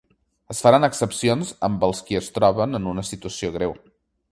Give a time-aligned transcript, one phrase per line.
[0.53, 3.79] Es faran excepcions amb els qui es troben en una situació greu.